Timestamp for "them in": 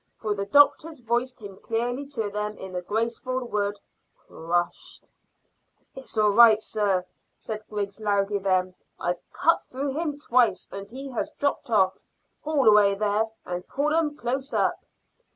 2.31-2.71